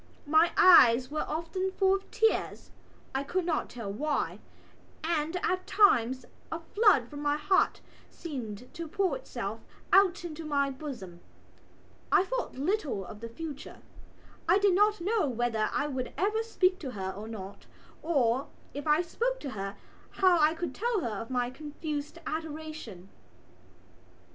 My 0.25 0.51
eyes 0.57 1.11
were 1.11 1.27
often 1.27 1.69
full 1.73 1.93
of 1.93 2.09
tears 2.09 2.71
(I 3.13 3.21
could 3.23 3.45
not 3.45 3.69
tell 3.69 3.93
why) 3.93 4.39
and 5.03 5.37
at 5.45 5.67
times 5.67 6.25
a 6.51 6.59
flood 6.59 7.07
from 7.07 7.19
my 7.21 7.37
heart 7.37 7.81
seemed 8.09 8.73
to 8.73 8.87
pour 8.87 9.15
itself 9.15 9.63
out 9.93 10.25
into 10.25 10.43
my 10.43 10.71
bosom. 10.71 11.19
I 12.11 12.23
thought 12.23 12.55
little 12.55 13.05
of 13.05 13.19
the 13.19 13.29
future. 13.29 13.83
I 14.49 14.57
did 14.57 14.73
not 14.73 15.01
know 15.01 15.27
whether 15.29 15.69
I 15.71 15.85
would 15.85 16.13
ever 16.17 16.41
speak 16.41 16.79
to 16.79 16.91
her 16.93 17.11
or 17.11 17.27
not 17.27 17.67
or, 18.01 18.47
if 18.73 18.87
I 18.87 19.03
spoke 19.03 19.39
to 19.41 19.51
her, 19.51 19.77
how 20.13 20.39
I 20.39 20.55
could 20.55 20.73
tell 20.73 21.01
her 21.01 21.13
of 21.21 21.29
my 21.29 21.51
confused 21.51 22.17
adoration. 22.25 23.09